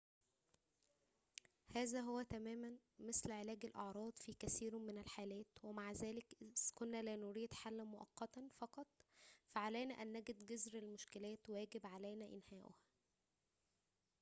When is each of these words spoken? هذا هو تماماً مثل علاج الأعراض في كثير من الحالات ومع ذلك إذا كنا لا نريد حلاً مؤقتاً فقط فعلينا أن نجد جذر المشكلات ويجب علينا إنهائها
هذا 1.75 1.99
هو 2.01 2.21
تماماً 2.21 2.77
مثل 2.99 3.31
علاج 3.31 3.65
الأعراض 3.65 4.13
في 4.17 4.33
كثير 4.33 4.77
من 4.79 4.97
الحالات 4.97 5.47
ومع 5.63 5.91
ذلك 5.91 6.25
إذا 6.41 6.51
كنا 6.75 7.01
لا 7.01 7.15
نريد 7.15 7.53
حلاً 7.53 7.83
مؤقتاً 7.83 8.49
فقط 8.57 8.87
فعلينا 9.55 9.93
أن 10.01 10.13
نجد 10.13 10.45
جذر 10.45 10.79
المشكلات 10.79 11.49
ويجب 11.49 11.85
علينا 11.85 12.25
إنهائها 12.25 12.73